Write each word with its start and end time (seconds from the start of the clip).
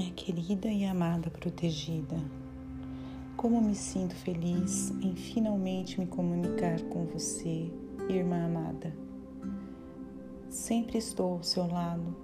Minha 0.00 0.14
querida 0.14 0.66
e 0.66 0.86
amada 0.86 1.28
protegida, 1.28 2.16
como 3.36 3.60
me 3.60 3.74
sinto 3.74 4.14
feliz 4.14 4.90
em 5.02 5.14
finalmente 5.14 6.00
me 6.00 6.06
comunicar 6.06 6.80
com 6.84 7.04
você, 7.04 7.70
irmã 8.08 8.46
amada. 8.46 8.96
Sempre 10.48 10.96
estou 10.96 11.34
ao 11.34 11.42
seu 11.42 11.66
lado. 11.66 12.16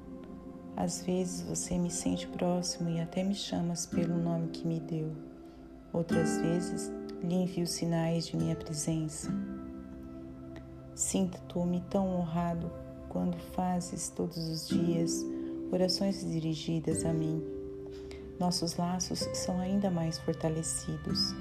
Às 0.75 1.03
vezes 1.03 1.43
você 1.43 1.77
me 1.77 1.91
sente 1.91 2.27
próximo 2.27 2.89
e 2.89 2.99
até 2.99 3.23
me 3.23 3.35
chamas 3.35 3.85
pelo 3.85 4.17
nome 4.17 4.49
que 4.49 4.67
me 4.67 4.81
deu. 4.81 5.13
Outras 5.93 6.39
vezes 6.39 6.91
lhe 7.23 7.35
envio 7.35 7.67
sinais 7.67 8.27
de 8.27 8.39
minha 8.39 8.57
presença. 8.57 9.31
Sinto-me 10.95 11.83
tão 11.91 12.09
honrado 12.09 12.73
quando 13.11 13.37
fazes 13.37 14.09
todos 14.09 14.39
os 14.49 14.67
dias 14.67 15.23
orações 15.71 16.25
dirigidas 16.25 17.05
a 17.05 17.13
mim. 17.13 17.56
Nossos 18.39 18.77
laços 18.77 19.21
são 19.33 19.61
ainda 19.61 19.91
mais 19.91 20.19
fortalecidos. 20.19 21.35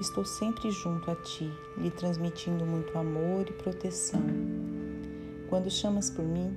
Estou 0.00 0.24
sempre 0.24 0.70
junto 0.70 1.10
a 1.10 1.16
ti, 1.16 1.50
lhe 1.76 1.90
transmitindo 1.90 2.64
muito 2.64 2.96
amor 2.96 3.48
e 3.48 3.52
proteção. 3.52 4.22
Quando 5.48 5.70
chamas 5.70 6.08
por 6.08 6.24
mim, 6.24 6.56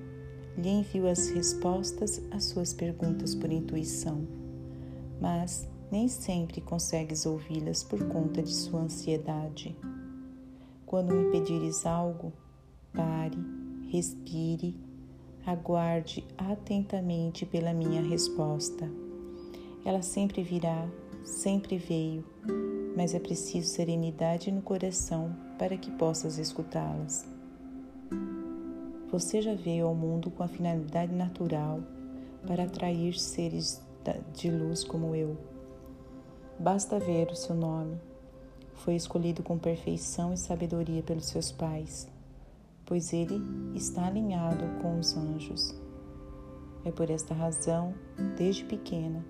lhe 0.58 0.70
envio 0.70 1.08
as 1.08 1.30
respostas 1.30 2.22
às 2.32 2.46
suas 2.46 2.74
perguntas 2.74 3.34
por 3.34 3.52
intuição, 3.52 4.28
mas 5.20 5.68
nem 5.92 6.08
sempre 6.08 6.62
consegues 6.62 7.26
ouvi-las 7.26 7.84
por 7.84 8.04
conta 8.08 8.42
de 8.42 8.54
sua 8.54 8.82
ansiedade. 8.82 9.76
Quando 10.86 11.14
me 11.14 11.32
pedires 11.32 11.86
algo, 11.86 12.32
pare, 12.94 13.38
respire 13.92 14.76
Aguarde 15.46 16.26
atentamente 16.38 17.46
pela 17.46 17.74
minha 17.74 18.02
resposta. 18.02 18.90
Ela 19.86 20.02
sempre 20.02 20.44
virá, 20.44 20.88
sempre 21.24 21.78
veio, 21.78 22.24
mas 22.96 23.14
é 23.14 23.20
preciso 23.20 23.68
serenidade 23.68 24.52
no 24.52 24.62
coração 24.62 25.36
para 25.60 25.78
que 25.78 25.92
possas 25.92 26.38
escutá-las. 26.38 27.28
Você 29.12 29.42
já 29.42 29.54
veio 29.54 29.86
ao 29.86 29.94
mundo 29.94 30.32
com 30.32 30.44
a 30.44 30.48
finalidade 30.48 31.14
natural 31.14 31.82
para 32.48 32.64
atrair 32.64 33.18
seres 33.20 33.82
de 34.34 34.50
luz 34.50 34.84
como 34.84 35.16
eu. 35.16 35.38
Basta 36.60 37.00
ver 37.00 37.30
o 37.30 37.36
seu 37.36 37.56
nome. 37.56 37.98
Foi 38.74 38.96
escolhido 38.96 39.44
com 39.44 39.58
perfeição 39.58 40.34
e 40.34 40.38
sabedoria 40.38 41.04
pelos 41.04 41.26
seus 41.26 41.52
pais 41.52 42.12
pois 42.86 43.14
ele 43.14 43.42
está 43.76 44.08
alinhado 44.08 44.66
com 44.82 45.00
os 45.00 45.16
anjos. 45.16 45.76
É 46.86 46.92
por 46.92 47.10
esta 47.10 47.34
razão, 47.34 47.94
desde 48.38 48.66
pequena, 48.66 49.24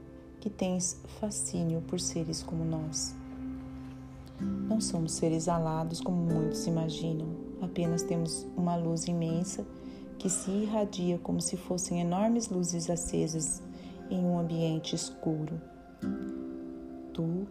que 0.44 0.50
tens 0.50 1.00
fascínio 1.22 1.82
por 1.88 2.02
seres 2.02 2.44
como 2.44 2.66
nós. 2.66 3.16
Não 4.42 4.82
somos 4.82 5.14
seres 5.14 5.48
alados 5.48 6.02
como 6.02 6.18
muitos 6.18 6.68
imaginam, 6.68 7.30
apenas 7.62 8.04
temos 8.04 8.46
uma 8.58 8.76
luz 8.76 9.08
imensa 9.08 9.66
que 10.20 10.30
se 10.30 10.52
irradia 10.52 11.18
como 11.18 11.40
se 11.40 11.56
fossem 11.56 12.02
enormes 12.02 12.50
luzes 12.50 12.90
acesas 12.90 13.64
em 14.10 14.20
um 14.20 14.38
ambiente 14.38 14.98
escuro. 14.98 15.62
Tu 17.14 17.48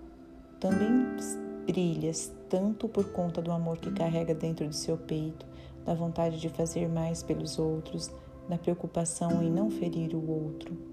também 0.61 1.17
brilhas 1.65 2.31
tanto 2.51 2.87
por 2.89 3.07
conta 3.07 3.41
do 3.41 3.53
amor 3.53 3.79
que 3.79 3.91
carrega 3.91 4.35
dentro 4.35 4.69
do 4.69 4.75
seu 4.75 4.99
peito, 4.99 5.47
da 5.87 5.95
vontade 5.95 6.39
de 6.39 6.51
fazer 6.51 6.91
mais 6.91 7.23
pelos 7.23 7.59
outros, 7.59 8.11
da 8.51 8.59
preocupação 8.59 9.43
em 9.43 9.51
não 9.51 9.71
ferir 9.71 10.15
o 10.15 10.31
outro. 10.31 10.92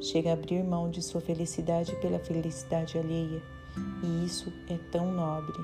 Chega 0.00 0.30
a 0.30 0.32
abrir 0.32 0.64
mão 0.64 0.88
de 0.88 1.02
sua 1.02 1.20
felicidade 1.20 1.94
pela 1.96 2.18
felicidade 2.18 2.96
alheia, 2.96 3.42
e 4.02 4.24
isso 4.24 4.50
é 4.68 4.78
tão 4.90 5.12
nobre. 5.12 5.58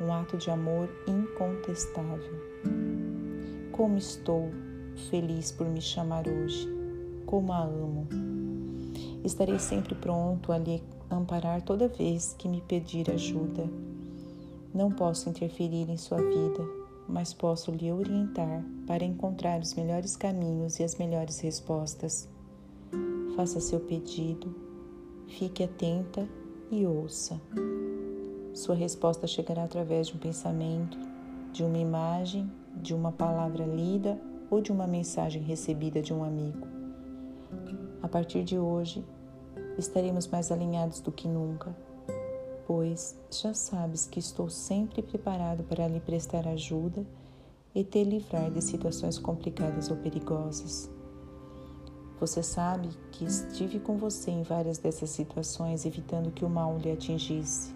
Um 0.00 0.12
ato 0.12 0.36
de 0.36 0.50
amor 0.50 0.88
incontestável. 1.06 2.34
Como 3.70 3.96
estou 3.96 4.50
feliz 5.08 5.52
por 5.52 5.68
me 5.68 5.80
chamar 5.80 6.26
hoje, 6.26 6.68
como 7.26 7.52
a 7.52 7.62
amo. 7.62 8.08
Estarei 9.22 9.60
sempre 9.60 9.94
pronto 9.94 10.50
a 10.50 10.58
lhe 10.58 10.82
amparar 11.08 11.62
toda 11.62 11.86
vez 11.86 12.34
que 12.36 12.48
me 12.48 12.60
pedir 12.62 13.08
ajuda. 13.08 13.70
Não 14.74 14.90
posso 14.90 15.28
interferir 15.28 15.88
em 15.88 15.96
sua 15.96 16.18
vida, 16.18 16.64
mas 17.08 17.32
posso 17.32 17.70
lhe 17.70 17.92
orientar 17.92 18.64
para 18.84 19.04
encontrar 19.04 19.60
os 19.60 19.74
melhores 19.74 20.16
caminhos 20.16 20.80
e 20.80 20.82
as 20.82 20.96
melhores 20.96 21.38
respostas. 21.38 22.28
Faça 23.38 23.60
seu 23.60 23.78
pedido, 23.78 24.52
fique 25.28 25.62
atenta 25.62 26.28
e 26.72 26.84
ouça. 26.84 27.40
Sua 28.52 28.74
resposta 28.74 29.28
chegará 29.28 29.62
através 29.62 30.08
de 30.08 30.16
um 30.16 30.18
pensamento, 30.18 30.98
de 31.52 31.62
uma 31.62 31.78
imagem, 31.78 32.50
de 32.74 32.92
uma 32.92 33.12
palavra 33.12 33.64
lida 33.64 34.20
ou 34.50 34.60
de 34.60 34.72
uma 34.72 34.88
mensagem 34.88 35.40
recebida 35.40 36.02
de 36.02 36.12
um 36.12 36.24
amigo. 36.24 36.66
A 38.02 38.08
partir 38.08 38.42
de 38.42 38.58
hoje, 38.58 39.04
estaremos 39.78 40.26
mais 40.26 40.50
alinhados 40.50 40.98
do 40.98 41.12
que 41.12 41.28
nunca 41.28 41.72
pois 42.66 43.16
já 43.30 43.54
sabes 43.54 44.04
que 44.04 44.18
estou 44.18 44.50
sempre 44.50 45.00
preparado 45.00 45.62
para 45.62 45.86
lhe 45.86 46.00
prestar 46.00 46.48
ajuda 46.48 47.06
e 47.72 47.84
te 47.84 48.02
livrar 48.02 48.50
de 48.50 48.60
situações 48.60 49.16
complicadas 49.16 49.90
ou 49.90 49.96
perigosas. 49.96 50.97
Você 52.20 52.42
sabe 52.42 52.88
que 53.12 53.24
estive 53.24 53.78
com 53.78 53.96
você 53.96 54.30
em 54.30 54.42
várias 54.42 54.78
dessas 54.78 55.10
situações, 55.10 55.86
evitando 55.86 56.32
que 56.32 56.44
o 56.44 56.50
mal 56.50 56.76
lhe 56.78 56.90
atingisse, 56.90 57.72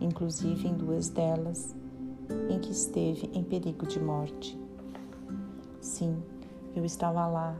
inclusive 0.00 0.68
em 0.68 0.74
duas 0.74 1.08
delas, 1.08 1.74
em 2.48 2.58
que 2.58 2.70
esteve 2.70 3.30
em 3.32 3.42
perigo 3.42 3.86
de 3.86 3.98
morte. 3.98 4.58
Sim, 5.80 6.22
eu 6.76 6.84
estava 6.84 7.26
lá 7.26 7.56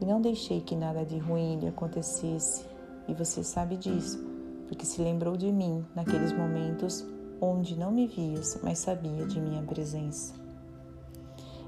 e 0.00 0.04
não 0.04 0.20
deixei 0.20 0.60
que 0.60 0.76
nada 0.76 1.04
de 1.04 1.18
ruim 1.18 1.58
lhe 1.58 1.66
acontecesse, 1.68 2.64
e 3.08 3.14
você 3.14 3.42
sabe 3.42 3.76
disso 3.76 4.36
porque 4.66 4.84
se 4.84 5.00
lembrou 5.00 5.36
de 5.36 5.50
mim 5.52 5.84
naqueles 5.94 6.32
momentos 6.32 7.04
onde 7.40 7.78
não 7.78 7.90
me 7.90 8.06
vias, 8.06 8.58
mas 8.62 8.78
sabia 8.78 9.26
de 9.26 9.40
minha 9.40 9.62
presença. 9.62 10.34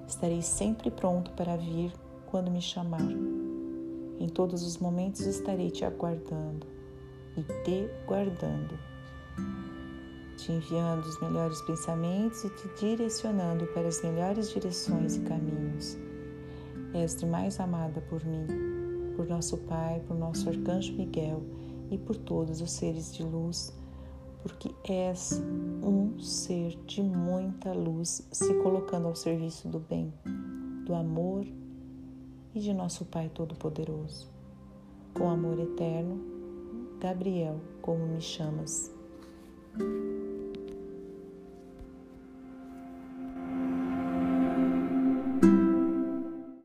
Estarei 0.06 0.42
sempre 0.42 0.90
pronto 0.90 1.30
para 1.32 1.56
vir 1.56 1.92
quando 2.26 2.50
me 2.50 2.60
chamar. 2.60 3.06
Em 4.20 4.28
todos 4.28 4.64
os 4.64 4.78
momentos 4.78 5.20
estarei 5.20 5.70
te 5.70 5.84
aguardando 5.84 6.66
e 7.36 7.42
te 7.62 7.88
guardando, 8.04 8.76
te 10.36 10.50
enviando 10.50 11.06
os 11.06 11.20
melhores 11.20 11.60
pensamentos 11.62 12.42
e 12.42 12.50
te 12.50 12.68
direcionando 12.80 13.66
para 13.68 13.86
as 13.86 14.02
melhores 14.02 14.50
direções 14.50 15.14
e 15.16 15.20
caminhos. 15.20 15.96
És 16.94 17.14
demais 17.14 17.60
amada 17.60 18.00
por 18.08 18.24
mim, 18.24 18.46
por 19.14 19.28
nosso 19.28 19.56
Pai, 19.58 20.02
por 20.08 20.16
nosso 20.16 20.48
Arcanjo 20.48 20.94
Miguel 20.94 21.40
e 21.88 21.96
por 21.96 22.16
todos 22.16 22.60
os 22.60 22.72
seres 22.72 23.14
de 23.14 23.22
luz, 23.22 23.72
porque 24.42 24.74
és 24.84 25.40
um 25.80 26.18
ser 26.18 26.76
de 26.86 27.02
muita 27.02 27.72
luz 27.72 28.26
se 28.32 28.52
colocando 28.54 29.06
ao 29.06 29.14
serviço 29.14 29.68
do 29.68 29.78
bem, 29.78 30.12
do 30.84 30.92
amor 30.94 31.46
e 32.54 32.60
de 32.60 32.72
nosso 32.72 33.04
Pai 33.04 33.28
Todo-Poderoso. 33.28 34.30
Com 35.14 35.30
amor 35.30 35.58
eterno, 35.58 36.20
Gabriel, 37.00 37.60
como 37.80 38.06
me 38.06 38.20
chamas. 38.20 38.92